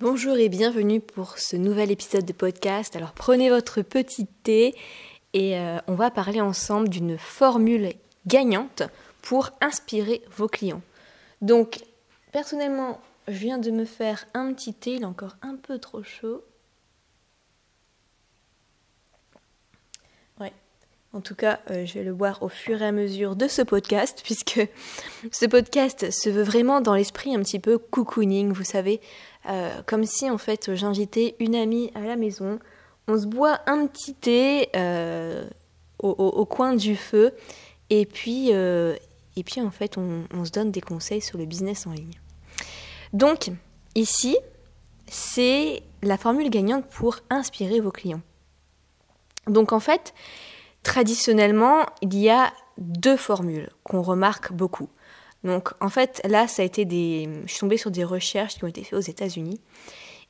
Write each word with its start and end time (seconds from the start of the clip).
Bonjour 0.00 0.36
et 0.36 0.48
bienvenue 0.48 1.00
pour 1.00 1.38
ce 1.38 1.54
nouvel 1.54 1.92
épisode 1.92 2.24
de 2.24 2.32
podcast. 2.32 2.96
Alors 2.96 3.12
prenez 3.12 3.48
votre 3.48 3.80
petit 3.82 4.26
thé 4.26 4.74
et 5.34 5.56
euh, 5.56 5.78
on 5.86 5.94
va 5.94 6.10
parler 6.10 6.40
ensemble 6.40 6.88
d'une 6.88 7.16
formule 7.16 7.92
gagnante 8.26 8.82
pour 9.22 9.50
inspirer 9.60 10.20
vos 10.36 10.48
clients. 10.48 10.82
Donc 11.42 11.84
personnellement, 12.32 13.00
je 13.28 13.38
viens 13.38 13.58
de 13.58 13.70
me 13.70 13.84
faire 13.84 14.26
un 14.34 14.52
petit 14.52 14.74
thé, 14.74 14.94
il 14.94 15.02
est 15.02 15.06
encore 15.06 15.36
un 15.42 15.54
peu 15.54 15.78
trop 15.78 16.02
chaud. 16.02 16.42
En 21.14 21.20
tout 21.20 21.36
cas, 21.36 21.60
euh, 21.70 21.86
je 21.86 21.94
vais 21.94 22.02
le 22.02 22.12
boire 22.12 22.42
au 22.42 22.48
fur 22.48 22.82
et 22.82 22.86
à 22.86 22.90
mesure 22.90 23.36
de 23.36 23.46
ce 23.46 23.62
podcast, 23.62 24.20
puisque 24.24 24.60
ce 25.30 25.46
podcast 25.46 26.10
se 26.10 26.28
veut 26.28 26.42
vraiment 26.42 26.80
dans 26.80 26.94
l'esprit 26.94 27.36
un 27.36 27.38
petit 27.40 27.60
peu 27.60 27.78
cocooning, 27.78 28.52
vous 28.52 28.64
savez, 28.64 29.00
euh, 29.48 29.70
comme 29.86 30.04
si 30.04 30.28
en 30.28 30.38
fait 30.38 30.74
j'invitais 30.74 31.36
une 31.38 31.54
amie 31.54 31.92
à 31.94 32.00
la 32.00 32.16
maison, 32.16 32.58
on 33.06 33.16
se 33.16 33.26
boit 33.26 33.60
un 33.66 33.86
petit 33.86 34.14
thé 34.14 34.70
euh, 34.74 35.48
au, 36.00 36.44
coin 36.46 36.74
du 36.74 36.96
feu, 36.96 37.32
et 37.90 38.06
puis, 38.06 38.50
en 38.52 39.70
fait 39.70 39.96
on, 39.96 40.24
on 40.34 40.44
se 40.44 40.50
donne 40.50 40.72
des 40.72 40.80
conseils 40.80 41.20
sur 41.20 41.38
le 41.38 41.46
business 41.46 41.86
en 41.86 41.92
ligne. 41.92 42.18
Donc, 43.12 43.50
ici, 43.94 44.36
c'est 45.06 45.82
la 46.02 46.18
formule 46.18 46.50
gagnante 46.50 46.86
pour 46.86 47.20
inspirer 47.30 47.78
vos 47.78 47.92
clients. 47.92 48.22
Donc, 49.46 49.72
en 49.72 49.80
fait, 49.80 50.14
traditionnellement, 50.84 51.86
il 52.02 52.16
y 52.16 52.30
a 52.30 52.52
deux 52.78 53.16
formules 53.16 53.70
qu'on 53.82 54.02
remarque 54.02 54.52
beaucoup. 54.52 54.88
Donc, 55.42 55.70
en 55.80 55.88
fait, 55.88 56.22
là, 56.24 56.46
ça 56.46 56.62
a 56.62 56.64
été 56.64 56.84
des. 56.84 57.28
Je 57.46 57.50
suis 57.50 57.60
tombée 57.60 57.76
sur 57.76 57.90
des 57.90 58.04
recherches 58.04 58.54
qui 58.54 58.64
ont 58.64 58.68
été 58.68 58.84
faites 58.84 58.98
aux 58.98 59.00
États-Unis. 59.00 59.60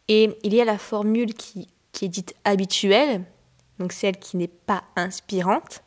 Et 0.08 0.36
il 0.42 0.54
y 0.54 0.60
a 0.60 0.64
la 0.64 0.78
formule 0.78 1.34
qui, 1.34 1.68
qui 1.92 2.06
est 2.06 2.08
dite 2.08 2.34
habituelle, 2.44 3.22
donc 3.78 3.92
celle 3.92 4.16
qui 4.16 4.36
n'est 4.36 4.48
pas 4.48 4.84
inspirante. 4.96 5.82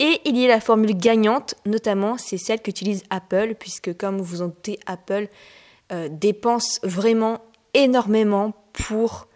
Et 0.00 0.20
il 0.24 0.36
y 0.36 0.44
a 0.44 0.48
la 0.48 0.60
formule 0.60 0.96
gagnante, 0.96 1.54
notamment, 1.66 2.18
c'est 2.18 2.36
celle 2.36 2.60
qu'utilise 2.60 3.04
Apple, 3.10 3.54
puisque 3.58 3.96
comme 3.96 4.20
vous 4.20 4.42
en 4.42 4.46
doutez, 4.46 4.78
Apple 4.86 5.28
euh, 5.92 6.08
dépense 6.10 6.80
vraiment 6.82 7.40
énormément 7.74 8.52
pour, 8.72 9.28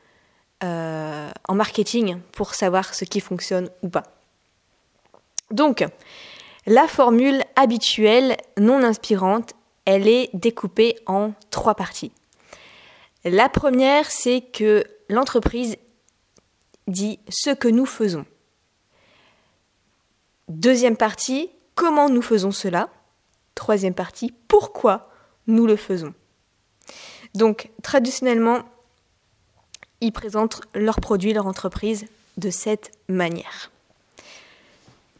euh, 0.64 1.30
en 1.46 1.54
marketing 1.54 2.18
pour 2.32 2.54
savoir 2.54 2.92
ce 2.94 3.04
qui 3.04 3.20
fonctionne 3.20 3.70
ou 3.82 3.88
pas. 3.88 4.17
Donc, 5.50 5.84
la 6.66 6.86
formule 6.86 7.42
habituelle 7.56 8.36
non 8.58 8.82
inspirante, 8.82 9.54
elle 9.84 10.06
est 10.06 10.30
découpée 10.34 10.98
en 11.06 11.32
trois 11.50 11.74
parties. 11.74 12.12
La 13.24 13.48
première, 13.48 14.10
c'est 14.10 14.40
que 14.40 14.84
l'entreprise 15.08 15.76
dit 16.86 17.18
ce 17.28 17.50
que 17.50 17.68
nous 17.68 17.86
faisons. 17.86 18.26
Deuxième 20.48 20.96
partie, 20.96 21.50
comment 21.74 22.08
nous 22.08 22.22
faisons 22.22 22.50
cela. 22.50 22.88
Troisième 23.54 23.94
partie, 23.94 24.32
pourquoi 24.46 25.10
nous 25.46 25.66
le 25.66 25.76
faisons. 25.76 26.14
Donc, 27.34 27.70
traditionnellement, 27.82 28.62
ils 30.00 30.12
présentent 30.12 30.60
leurs 30.74 31.00
produits, 31.00 31.32
leur 31.32 31.46
entreprise 31.46 32.06
de 32.36 32.50
cette 32.50 32.92
manière. 33.08 33.70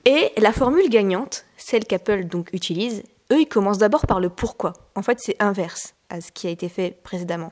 Et 0.09 0.33
la 0.39 0.55
formule 0.55 0.89
gagnante, 0.89 1.45
celle 1.59 1.85
qu'Apple 1.85 2.25
donc 2.25 2.49
utilise, 2.55 3.03
eux, 3.31 3.43
ils 3.43 3.47
commencent 3.47 3.77
d'abord 3.77 4.07
par 4.07 4.21
le 4.21 4.31
pourquoi. 4.31 4.73
En 4.95 5.03
fait, 5.03 5.19
c'est 5.21 5.37
inverse 5.39 5.93
à 6.09 6.23
ce 6.23 6.33
qui 6.33 6.47
a 6.47 6.51
été 6.51 6.71
fait 6.71 6.93
précédemment. 7.03 7.51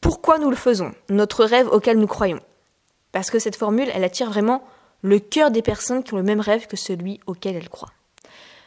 Pourquoi 0.00 0.40
nous 0.40 0.50
le 0.50 0.56
faisons? 0.56 0.92
Notre 1.08 1.44
rêve 1.44 1.68
auquel 1.68 2.00
nous 2.00 2.08
croyons. 2.08 2.40
Parce 3.12 3.30
que 3.30 3.38
cette 3.38 3.54
formule, 3.54 3.88
elle 3.94 4.02
attire 4.02 4.28
vraiment 4.28 4.64
le 5.02 5.20
cœur 5.20 5.52
des 5.52 5.62
personnes 5.62 6.02
qui 6.02 6.14
ont 6.14 6.16
le 6.16 6.24
même 6.24 6.40
rêve 6.40 6.66
que 6.66 6.76
celui 6.76 7.20
auquel 7.28 7.54
elles 7.54 7.68
croient. 7.68 7.92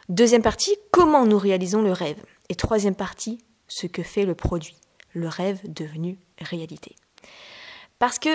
Deuxième 0.07 0.41
partie, 0.41 0.77
comment 0.89 1.25
nous 1.25 1.37
réalisons 1.37 1.81
le 1.81 1.91
rêve? 1.91 2.23
Et 2.47 2.55
troisième 2.55 2.95
partie, 2.95 3.39
ce 3.67 3.87
que 3.87 4.03
fait 4.03 4.23
le 4.23 4.35
produit, 4.35 4.77
le 5.11 5.27
rêve 5.27 5.59
devenu 5.65 6.17
réalité. 6.39 6.95
Parce 7.99 8.19
que 8.19 8.29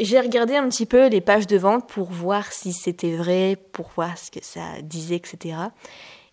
j'ai 0.00 0.20
regardé 0.20 0.56
un 0.56 0.68
petit 0.68 0.86
peu 0.86 1.08
les 1.08 1.20
pages 1.20 1.46
de 1.46 1.56
vente 1.56 1.88
pour 1.88 2.10
voir 2.10 2.52
si 2.52 2.72
c'était 2.72 3.16
vrai, 3.16 3.56
pour 3.72 3.90
voir 3.96 4.18
ce 4.18 4.30
que 4.30 4.42
ça 4.42 4.82
disait, 4.82 5.16
etc. 5.16 5.56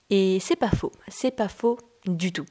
Et 0.10 0.40
c'est 0.42 0.56
pas 0.56 0.72
faux, 0.72 0.92
c'est 1.08 1.32
pas 1.32 1.48
faux 1.48 1.78
du 2.06 2.32
tout. 2.32 2.46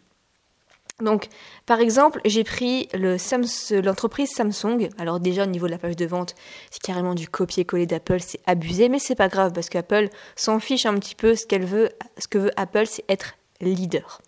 Donc, 1.01 1.29
par 1.67 1.81
exemple, 1.81 2.21
j'ai 2.25 2.45
pris 2.45 2.89
l'entreprise 2.95 4.31
Samsung. 4.31 4.91
Alors 4.99 5.19
déjà 5.19 5.45
au 5.45 5.47
niveau 5.47 5.67
de 5.67 5.73
la 5.73 5.79
page 5.79 5.97
de 5.97 6.07
vente, 6.07 6.35
c'est 6.71 6.83
carrément 6.83 7.15
du 7.15 7.29
copier-coller 7.29 7.87
d'Apple, 7.87 8.21
c'est 8.21 8.41
abusé, 8.47 8.89
mais 8.89 8.99
c'est 8.99 9.15
pas 9.15 9.29
grave 9.29 9.53
parce 9.53 9.69
qu'Apple 9.69 10.09
s'en 10.37 10.61
fiche 10.61 10.87
un 10.87 10.95
petit 10.95 11.15
peu. 11.15 11.35
Ce 11.35 11.47
qu'elle 11.47 11.65
veut, 11.65 11.91
ce 12.19 12.29
que 12.29 12.39
veut 12.39 12.51
Apple, 12.57 12.87
c'est 12.87 13.05
être 13.09 13.35
leader. 13.61 14.21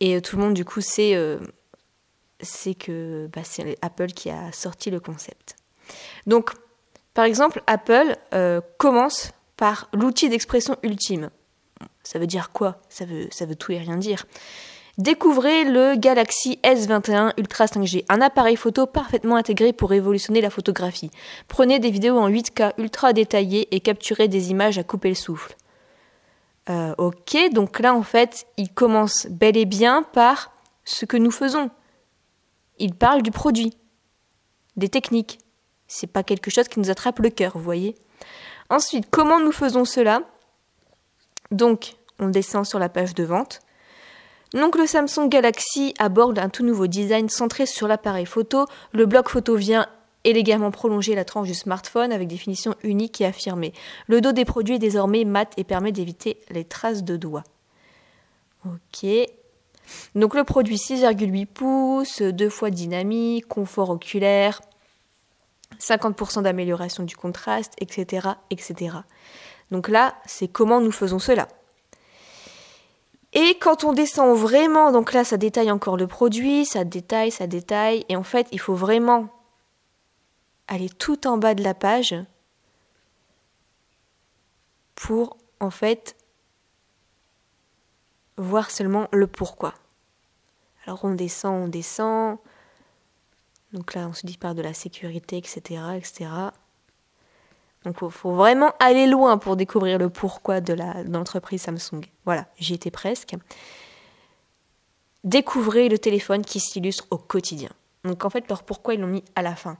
Et 0.00 0.16
euh, 0.16 0.20
tout 0.20 0.36
le 0.36 0.42
monde, 0.42 0.54
du 0.54 0.64
coup, 0.64 0.80
sait, 0.80 1.14
euh, 1.14 1.38
que 2.78 3.28
bah, 3.32 3.42
c'est 3.44 3.76
Apple 3.82 4.08
qui 4.08 4.30
a 4.30 4.52
sorti 4.52 4.90
le 4.90 5.00
concept. 5.00 5.56
Donc, 6.26 6.52
par 7.14 7.24
exemple, 7.24 7.62
Apple 7.66 8.16
euh, 8.34 8.60
commence 8.78 9.32
par 9.56 9.88
l'outil 9.92 10.28
d'expression 10.28 10.76
ultime. 10.82 11.30
Ça 12.02 12.18
veut 12.18 12.26
dire 12.26 12.52
quoi? 12.52 12.80
Ça 12.88 13.04
veut, 13.04 13.56
tout 13.56 13.72
et 13.72 13.78
rien 13.78 13.96
dire. 13.96 14.24
Découvrez 14.98 15.64
le 15.64 15.94
Galaxy 15.96 16.58
S21 16.64 17.32
Ultra 17.36 17.66
5G, 17.66 18.04
un 18.08 18.20
appareil 18.20 18.56
photo 18.56 18.86
parfaitement 18.86 19.36
intégré 19.36 19.72
pour 19.72 19.90
révolutionner 19.90 20.40
la 20.40 20.50
photographie. 20.50 21.10
Prenez 21.46 21.78
des 21.78 21.90
vidéos 21.90 22.18
en 22.18 22.28
8K 22.28 22.72
ultra 22.78 23.12
détaillées 23.12 23.68
et 23.74 23.80
capturez 23.80 24.26
des 24.26 24.50
images 24.50 24.78
à 24.78 24.82
couper 24.82 25.10
le 25.10 25.14
souffle. 25.14 25.54
Euh, 26.68 26.94
ok, 26.98 27.36
donc 27.52 27.78
là 27.78 27.94
en 27.94 28.02
fait, 28.02 28.46
il 28.56 28.72
commence 28.72 29.26
bel 29.30 29.56
et 29.56 29.66
bien 29.66 30.02
par 30.02 30.52
ce 30.84 31.04
que 31.04 31.16
nous 31.16 31.30
faisons. 31.30 31.70
Il 32.78 32.94
parle 32.94 33.22
du 33.22 33.30
produit, 33.30 33.76
des 34.76 34.88
techniques. 34.88 35.38
C'est 35.88 36.06
pas 36.06 36.22
quelque 36.22 36.50
chose 36.50 36.68
qui 36.68 36.78
nous 36.78 36.90
attrape 36.90 37.18
le 37.18 37.30
cœur, 37.30 37.52
vous 37.54 37.64
voyez. 37.64 37.96
Ensuite, 38.70 39.08
comment 39.10 39.40
nous 39.40 39.52
faisons 39.52 39.84
cela? 39.84 40.22
Donc, 41.50 41.96
on 42.18 42.28
descend 42.28 42.66
sur 42.66 42.78
la 42.78 42.88
page 42.88 43.14
de 43.14 43.24
vente. 43.24 43.60
Donc 44.54 44.76
le 44.76 44.86
Samsung 44.86 45.28
Galaxy 45.28 45.94
aborde 45.98 46.38
un 46.38 46.48
tout 46.48 46.64
nouveau 46.64 46.86
design 46.86 47.28
centré 47.28 47.66
sur 47.66 47.86
l'appareil 47.86 48.24
photo. 48.24 48.64
Le 48.92 49.04
bloc 49.04 49.28
photo 49.28 49.56
vient 49.56 49.86
élégamment 50.24 50.70
prolonger 50.70 51.14
la 51.14 51.24
tranche 51.24 51.48
du 51.48 51.54
smartphone 51.54 52.12
avec 52.12 52.28
des 52.28 52.38
finitions 52.38 52.74
uniques 52.82 53.20
et 53.20 53.26
affirmées. 53.26 53.74
Le 54.06 54.20
dos 54.20 54.32
des 54.32 54.46
produits 54.46 54.76
est 54.76 54.80
désormais 54.80 55.24
mat 55.24 55.52
et 55.58 55.64
permet 55.64 55.92
d'éviter 55.92 56.40
les 56.50 56.64
traces 56.64 57.04
de 57.04 57.16
doigts. 57.16 57.44
Ok. 58.64 59.06
Donc 60.14 60.34
le 60.34 60.44
produit 60.44 60.76
6,8 60.76 61.46
pouces, 61.46 62.22
deux 62.22 62.50
fois 62.50 62.70
dynamique, 62.70 63.46
confort 63.48 63.90
oculaire, 63.90 64.60
50% 65.80 66.42
d'amélioration 66.42 67.04
du 67.04 67.16
contraste, 67.16 67.74
etc., 67.78 68.28
etc. 68.50 68.96
Donc 69.70 69.88
là, 69.88 70.16
c'est 70.26 70.48
comment 70.48 70.80
nous 70.80 70.92
faisons 70.92 71.18
cela. 71.18 71.48
Et 73.34 73.58
quand 73.58 73.84
on 73.84 73.92
descend 73.92 74.36
vraiment, 74.36 74.90
donc 74.90 75.12
là, 75.12 75.22
ça 75.22 75.36
détaille 75.36 75.70
encore 75.70 75.96
le 75.96 76.06
produit, 76.06 76.64
ça 76.64 76.84
détaille, 76.84 77.30
ça 77.30 77.46
détaille, 77.46 78.04
et 78.08 78.16
en 78.16 78.22
fait, 78.22 78.48
il 78.52 78.60
faut 78.60 78.74
vraiment 78.74 79.28
aller 80.66 80.88
tout 80.88 81.26
en 81.26 81.36
bas 81.38 81.54
de 81.54 81.62
la 81.62 81.74
page 81.74 82.14
pour 84.94 85.36
en 85.60 85.70
fait 85.70 86.16
voir 88.36 88.70
seulement 88.70 89.08
le 89.12 89.26
pourquoi. 89.26 89.74
Alors 90.84 91.04
on 91.04 91.14
descend, 91.14 91.64
on 91.64 91.68
descend. 91.68 92.38
Donc 93.72 93.94
là, 93.94 94.08
on 94.08 94.14
se 94.14 94.26
dit 94.26 94.38
par 94.38 94.54
de 94.54 94.62
la 94.62 94.74
sécurité, 94.74 95.36
etc. 95.36 95.82
etc. 95.96 96.30
Donc 97.84 97.96
il 98.02 98.10
faut, 98.10 98.32
vraiment 98.32 98.72
aller 98.80 99.06
loin 99.06 99.38
pour 99.38 99.56
découvrir 99.56 99.98
le 99.98 100.08
pourquoi 100.08 100.60
de 100.60 100.74
l'entreprise 101.08 101.62
Samsung. 101.62 102.04
Voilà, 102.24 102.46
j'y 102.58 102.74
étais 102.74 102.90
presque. 102.90 103.36
Découvrez 105.24 105.88
le 105.88 105.98
téléphone 105.98 106.44
qui 106.44 106.60
s'illustre 106.60 107.06
au 107.10 107.18
quotidien. 107.18 107.70
Donc 108.04 108.24
en 108.24 108.30
fait, 108.30 108.48
leur 108.48 108.62
pourquoi 108.62 108.94
ils 108.94 109.00
l'ont 109.00 109.06
mis 109.06 109.24
à 109.36 109.42
la 109.42 109.54
fin 109.54 109.78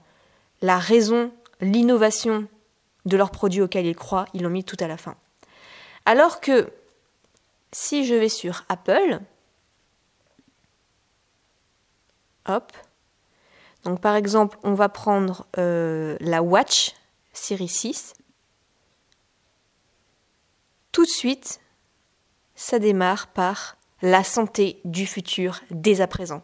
la 0.61 0.77
raison, 0.77 1.31
l'innovation 1.61 2.47
de 3.05 3.17
leurs 3.17 3.31
produits 3.31 3.61
auxquels 3.61 3.85
ils 3.85 3.95
croient, 3.95 4.25
ils 4.33 4.43
l'ont 4.43 4.49
mis 4.49 4.63
tout 4.63 4.77
à 4.79 4.87
la 4.87 4.97
fin. 4.97 5.15
Alors 6.05 6.41
que 6.41 6.71
si 7.71 8.05
je 8.05 8.15
vais 8.15 8.29
sur 8.29 8.65
Apple, 8.69 9.19
hop, 12.47 12.73
donc 13.83 14.01
par 14.01 14.15
exemple, 14.15 14.57
on 14.63 14.73
va 14.73 14.89
prendre 14.89 15.45
euh, 15.57 16.17
la 16.19 16.41
Watch 16.41 16.93
série 17.33 17.69
6. 17.69 18.13
Tout 20.91 21.05
de 21.05 21.09
suite, 21.09 21.61
ça 22.55 22.79
démarre 22.79 23.27
par 23.27 23.77
la 24.01 24.23
santé 24.23 24.79
du 24.85 25.05
futur 25.05 25.61
dès 25.71 26.01
à 26.01 26.07
présent. 26.07 26.41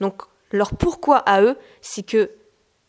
Donc 0.00 0.22
Leur 0.50 0.74
pourquoi 0.74 1.18
à 1.18 1.42
eux, 1.42 1.58
c'est 1.80 2.02
que 2.02 2.30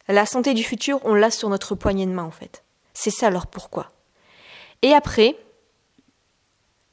la 0.07 0.25
santé 0.25 0.53
du 0.53 0.63
futur, 0.63 0.99
on 1.03 1.13
l'a 1.13 1.31
sur 1.31 1.49
notre 1.49 1.75
poignée 1.75 2.05
de 2.05 2.11
main 2.11 2.23
en 2.23 2.31
fait. 2.31 2.63
C'est 2.93 3.11
ça 3.11 3.29
leur 3.29 3.47
pourquoi. 3.47 3.91
Et 4.81 4.93
après, 4.93 5.35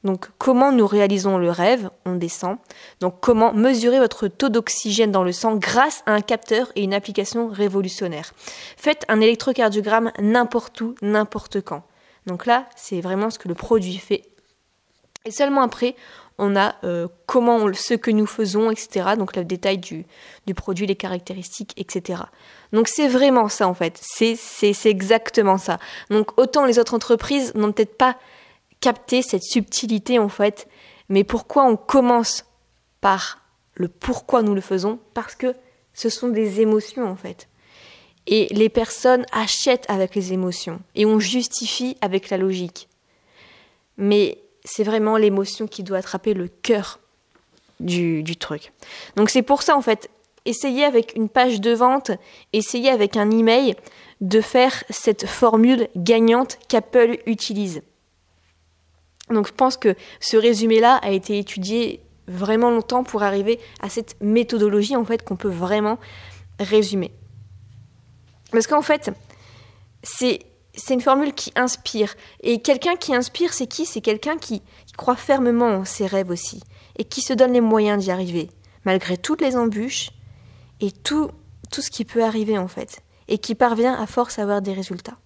donc 0.07 0.29
comment 0.37 0.71
nous 0.71 0.87
réalisons 0.87 1.37
le 1.37 1.51
rêve? 1.51 1.89
On 2.05 2.15
descend. 2.15 2.57
Donc 3.01 3.15
comment 3.19 3.51
mesurer 3.51 3.99
votre 3.99 4.29
taux 4.29 4.47
d'oxygène 4.47 5.11
dans 5.11 5.23
le 5.23 5.33
sang 5.33 5.57
grâce 5.57 6.01
à 6.05 6.13
un 6.13 6.21
capteur 6.21 6.71
et 6.77 6.83
une 6.83 6.93
application 6.93 7.49
révolutionnaire? 7.49 8.31
Faites 8.77 9.03
un 9.09 9.19
électrocardiogramme 9.19 10.13
n'importe 10.17 10.79
où, 10.79 10.95
n'importe 11.01 11.59
quand. 11.59 11.83
Donc 12.25 12.45
là, 12.45 12.69
c'est 12.77 13.01
vraiment 13.01 13.29
ce 13.29 13.37
que 13.37 13.49
le 13.49 13.53
produit 13.53 13.97
fait. 13.97 14.23
Et 15.25 15.31
seulement 15.31 15.61
après, 15.61 15.97
on 16.37 16.55
a 16.55 16.75
euh, 16.85 17.09
comment 17.25 17.73
ce 17.73 17.93
que 17.93 18.09
nous 18.09 18.27
faisons, 18.27 18.71
etc. 18.71 19.09
Donc 19.17 19.35
le 19.35 19.43
détail 19.43 19.77
du, 19.77 20.05
du 20.45 20.53
produit, 20.53 20.87
les 20.87 20.95
caractéristiques, 20.95 21.73
etc. 21.75 22.21
Donc 22.71 22.87
c'est 22.87 23.09
vraiment 23.09 23.49
ça 23.49 23.67
en 23.67 23.73
fait. 23.73 23.99
C'est 24.01 24.85
exactement 24.85 25.57
ça. 25.57 25.79
Donc 26.09 26.39
autant 26.39 26.65
les 26.65 26.79
autres 26.79 26.93
entreprises 26.93 27.53
n'ont 27.55 27.73
peut-être 27.73 27.97
pas 27.97 28.15
capter 28.79 29.21
cette 29.21 29.43
subtilité 29.43 30.19
en 30.19 30.29
fait. 30.29 30.67
Mais 31.09 31.23
pourquoi 31.23 31.65
on 31.65 31.77
commence 31.77 32.45
par 33.01 33.41
le 33.75 33.87
pourquoi 33.87 34.41
nous 34.41 34.55
le 34.55 34.61
faisons? 34.61 34.99
Parce 35.13 35.35
que 35.35 35.55
ce 35.93 36.09
sont 36.09 36.29
des 36.29 36.61
émotions 36.61 37.05
en 37.05 37.15
fait. 37.15 37.47
Et 38.27 38.47
les 38.51 38.69
personnes 38.69 39.25
achètent 39.31 39.85
avec 39.89 40.13
les 40.13 40.33
émotions 40.33 40.81
et 40.95 41.05
on 41.05 41.19
justifie 41.19 41.97
avec 42.01 42.29
la 42.29 42.37
logique. 42.37 42.89
Mais 43.97 44.39
c'est 44.65 44.83
vraiment 44.83 45.17
l'émotion 45.17 45.65
qui 45.65 45.81
doit 45.81 45.99
attraper 45.99 46.33
le 46.33 46.47
cœur 46.49 46.99
du, 47.79 48.23
du 48.23 48.35
truc. 48.35 48.73
Donc 49.15 49.29
c'est 49.29 49.43
pour 49.43 49.61
ça 49.61 49.77
en 49.77 49.81
fait, 49.81 50.09
essayez 50.45 50.83
avec 50.83 51.15
une 51.15 51.29
page 51.29 51.61
de 51.61 51.71
vente, 51.71 52.11
essayez 52.53 52.89
avec 52.89 53.15
un 53.15 53.31
email 53.31 53.75
de 54.21 54.41
faire 54.41 54.83
cette 54.89 55.25
formule 55.25 55.87
gagnante 55.95 56.57
qu'Apple 56.67 57.19
utilise. 57.25 57.81
Donc 59.29 59.47
je 59.47 59.53
pense 59.53 59.77
que 59.77 59.95
ce 60.19 60.37
résumé-là 60.37 60.95
a 60.95 61.11
été 61.11 61.37
étudié 61.37 62.01
vraiment 62.27 62.69
longtemps 62.69 63.03
pour 63.03 63.23
arriver 63.23 63.59
à 63.81 63.89
cette 63.89 64.15
méthodologie 64.21 64.95
en 64.95 65.05
fait 65.05 65.23
qu'on 65.23 65.35
peut 65.35 65.49
vraiment 65.49 65.97
résumer. 66.59 67.11
Parce 68.51 68.67
qu'en 68.67 68.81
fait, 68.81 69.11
c'est 70.03 70.39
c'est 70.77 70.93
une 70.93 71.01
formule 71.01 71.33
qui 71.33 71.51
inspire. 71.55 72.13
Et 72.41 72.61
quelqu'un 72.61 72.95
qui 72.95 73.13
inspire, 73.13 73.51
c'est 73.51 73.67
qui? 73.67 73.85
C'est 73.85 74.01
quelqu'un 74.01 74.37
qui, 74.37 74.61
croit 74.95 75.15
fermement 75.15 75.67
en 75.67 75.85
ses 75.85 76.07
rêves 76.07 76.31
aussi, 76.31 76.61
et 76.97 77.03
qui 77.03 77.21
se 77.21 77.33
donne 77.33 77.53
les 77.53 77.61
moyens 77.61 78.03
d'y 78.03 78.09
arriver, 78.09 78.49
malgré 78.83 79.15
toutes 79.15 79.41
les 79.41 79.55
embûches 79.55 80.09
et 80.81 80.91
tout, 80.91 81.29
tout 81.71 81.81
ce 81.81 81.91
qui 81.91 82.03
peut 82.03 82.23
arriver 82.23 82.57
en 82.57 82.67
fait, 82.67 83.01
et 83.27 83.37
qui 83.37 83.53
parvient 83.53 83.93
à 83.93 84.07
force 84.07 84.39
à 84.39 84.41
avoir 84.41 84.61
des 84.63 84.73
résultats. 84.73 85.17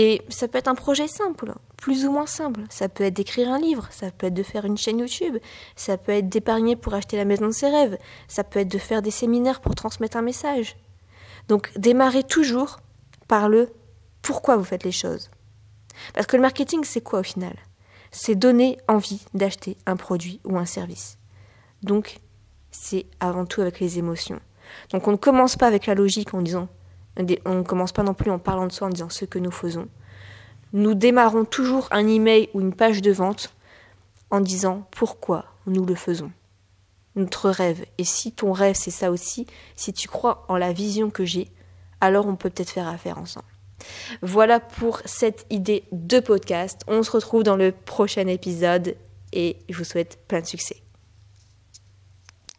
Et 0.00 0.22
ça 0.28 0.46
peut 0.46 0.58
être 0.58 0.68
un 0.68 0.76
projet 0.76 1.08
simple, 1.08 1.52
plus 1.76 2.06
ou 2.06 2.12
moins 2.12 2.26
simple. 2.26 2.60
Ça 2.70 2.88
peut 2.88 3.02
être 3.02 3.14
d'écrire 3.14 3.50
un 3.50 3.58
livre, 3.58 3.88
ça 3.90 4.12
peut 4.12 4.28
être 4.28 4.34
de 4.34 4.44
faire 4.44 4.64
une 4.64 4.76
chaîne 4.76 5.00
YouTube, 5.00 5.38
ça 5.74 5.98
peut 5.98 6.12
être 6.12 6.28
d'épargner 6.28 6.76
pour 6.76 6.94
acheter 6.94 7.16
la 7.16 7.24
maison 7.24 7.46
de 7.46 7.52
ses 7.52 7.68
rêves, 7.68 7.98
ça 8.28 8.44
peut 8.44 8.60
être 8.60 8.70
de 8.70 8.78
faire 8.78 9.02
des 9.02 9.10
séminaires 9.10 9.60
pour 9.60 9.74
transmettre 9.74 10.16
un 10.16 10.22
message. 10.22 10.76
Donc 11.48 11.72
démarrez 11.76 12.22
toujours 12.22 12.76
par 13.26 13.48
le 13.48 13.72
pourquoi 14.22 14.56
vous 14.56 14.62
faites 14.62 14.84
les 14.84 14.92
choses. 14.92 15.32
Parce 16.14 16.28
que 16.28 16.36
le 16.36 16.42
marketing, 16.42 16.84
c'est 16.84 17.00
quoi 17.00 17.18
au 17.18 17.24
final? 17.24 17.56
C'est 18.12 18.36
donner 18.36 18.78
envie 18.86 19.24
d'acheter 19.34 19.76
un 19.84 19.96
produit 19.96 20.40
ou 20.44 20.58
un 20.58 20.64
service. 20.64 21.18
Donc, 21.82 22.20
c'est 22.70 23.06
avant 23.18 23.46
tout 23.46 23.62
avec 23.62 23.80
les 23.80 23.98
émotions. 23.98 24.38
Donc 24.92 25.08
on 25.08 25.12
ne 25.12 25.16
commence 25.16 25.56
pas 25.56 25.66
avec 25.66 25.86
la 25.86 25.96
logique 25.96 26.34
en 26.34 26.42
disant, 26.42 26.68
on 27.44 27.54
ne 27.54 27.62
commence 27.62 27.92
pas 27.92 28.02
non 28.02 28.14
plus 28.14 28.30
en 28.30 28.38
parlant 28.38 28.66
de 28.66 28.72
soi 28.72 28.86
en 28.86 28.90
disant 28.90 29.10
ce 29.10 29.24
que 29.24 29.38
nous 29.38 29.50
faisons 29.50 29.88
nous 30.72 30.94
démarrons 30.94 31.44
toujours 31.44 31.88
un 31.90 32.06
email 32.06 32.48
ou 32.54 32.60
une 32.60 32.74
page 32.74 33.02
de 33.02 33.10
vente 33.10 33.54
en 34.30 34.40
disant 34.40 34.86
pourquoi 34.90 35.46
nous 35.66 35.84
le 35.84 35.94
faisons. 35.94 36.30
Notre 37.16 37.50
rêve. 37.50 37.84
Et 37.96 38.04
si 38.04 38.32
ton 38.32 38.52
rêve 38.52 38.76
c'est 38.76 38.90
ça 38.90 39.10
aussi, 39.10 39.46
si 39.76 39.92
tu 39.92 40.08
crois 40.08 40.44
en 40.48 40.56
la 40.56 40.72
vision 40.72 41.10
que 41.10 41.24
j'ai, 41.24 41.50
alors 42.00 42.26
on 42.26 42.36
peut 42.36 42.50
peut-être 42.50 42.70
faire 42.70 42.88
affaire 42.88 43.18
ensemble. 43.18 43.46
Voilà 44.22 44.60
pour 44.60 45.00
cette 45.04 45.46
idée 45.50 45.84
de 45.92 46.20
podcast. 46.20 46.82
On 46.86 47.02
se 47.02 47.10
retrouve 47.10 47.42
dans 47.42 47.56
le 47.56 47.72
prochain 47.72 48.26
épisode 48.26 48.96
et 49.32 49.56
je 49.68 49.78
vous 49.78 49.84
souhaite 49.84 50.18
plein 50.28 50.40
de 50.40 50.46
succès. 50.46 50.82